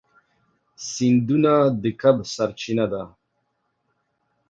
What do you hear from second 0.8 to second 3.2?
سیندونه د کب سرچینه ده.